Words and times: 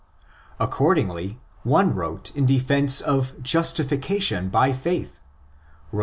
Accordingly, 0.59 1.39
one 1.61 1.93
wrote 1.93 2.31
in 2.35 2.47
defence 2.47 3.01
of'' 3.01 3.39
justification 3.43 4.49
by 4.49 4.73
faith" 4.73 5.19
(Rom. 5.91 5.99